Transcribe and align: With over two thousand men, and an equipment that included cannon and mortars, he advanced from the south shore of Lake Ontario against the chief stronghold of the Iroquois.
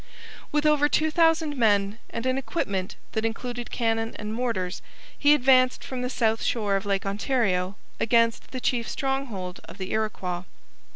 With 0.51 0.65
over 0.65 0.89
two 0.89 1.11
thousand 1.11 1.55
men, 1.55 1.99
and 2.09 2.25
an 2.25 2.35
equipment 2.39 2.95
that 3.11 3.23
included 3.23 3.69
cannon 3.69 4.15
and 4.17 4.33
mortars, 4.33 4.81
he 5.15 5.35
advanced 5.35 5.83
from 5.83 6.01
the 6.01 6.09
south 6.09 6.41
shore 6.41 6.75
of 6.75 6.87
Lake 6.87 7.05
Ontario 7.05 7.75
against 7.99 8.49
the 8.49 8.59
chief 8.59 8.89
stronghold 8.89 9.59
of 9.65 9.77
the 9.77 9.91
Iroquois. 9.91 10.45